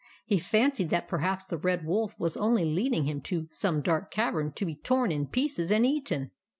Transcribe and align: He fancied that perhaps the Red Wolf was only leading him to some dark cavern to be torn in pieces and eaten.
He 0.25 0.39
fancied 0.39 0.89
that 0.89 1.07
perhaps 1.07 1.45
the 1.45 1.59
Red 1.59 1.85
Wolf 1.85 2.15
was 2.19 2.35
only 2.35 2.65
leading 2.65 3.03
him 3.05 3.21
to 3.21 3.47
some 3.51 3.81
dark 3.83 4.09
cavern 4.09 4.51
to 4.53 4.65
be 4.65 4.73
torn 4.73 5.11
in 5.11 5.27
pieces 5.27 5.69
and 5.69 5.85
eaten. 5.85 6.31